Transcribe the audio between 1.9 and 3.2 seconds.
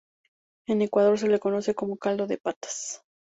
caldo de patas.